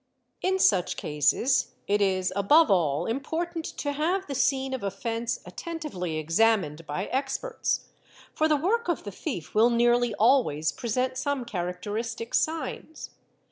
[0.15, 5.39] ||~ In such cases it is above all important to have the scene of offence—
[5.45, 7.85] attentively examined by experts,
[8.33, 13.11] for the work of the thief will nearly always present some characteristic signs.